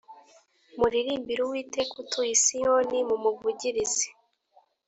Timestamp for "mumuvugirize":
3.07-4.07